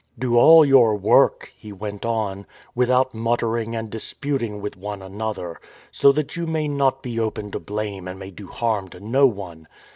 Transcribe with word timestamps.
"Do 0.17 0.35
all 0.35 0.65
your 0.65 0.95
work," 0.95 1.53
he 1.55 1.71
went 1.71 2.07
on," 2.07 2.47
without 2.73 3.13
mut 3.13 3.39
tering 3.41 3.77
and 3.77 3.87
disputing 3.87 4.59
with 4.59 4.75
one 4.75 4.99
another; 5.03 5.61
so 5.91 6.11
that 6.13 6.35
you 6.35 6.47
may 6.47 6.67
not 6.67 7.03
be 7.03 7.19
open 7.19 7.51
to 7.51 7.59
blame 7.59 8.07
and 8.07 8.17
may 8.17 8.31
do 8.31 8.47
harm 8.47 8.87
to 8.87 8.99
no 8.99 9.27
one. 9.27 9.67